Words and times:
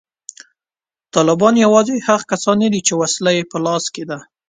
طالبان 1.15 1.55
یوازې 1.65 1.95
هغه 2.07 2.23
کسان 2.31 2.55
نه 2.63 2.69
دي 2.73 2.81
چې 2.87 2.93
وسله 3.01 3.31
یې 3.37 3.43
په 3.51 3.57
لاس 3.65 3.85
کې 3.93 4.03
ده 4.09 4.19